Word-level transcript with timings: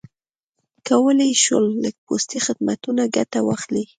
کولای 0.87 1.29
یې 1.33 1.39
شول 1.43 1.65
له 1.83 1.89
پوستي 2.05 2.39
خدمتونو 2.45 3.01
ګټه 3.15 3.39
واخلي. 3.43 3.83